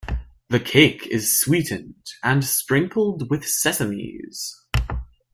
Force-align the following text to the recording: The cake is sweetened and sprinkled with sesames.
The 0.49 0.59
cake 0.59 1.05
is 1.11 1.39
sweetened 1.39 2.05
and 2.23 2.43
sprinkled 2.43 3.29
with 3.29 3.47
sesames. 3.47 4.65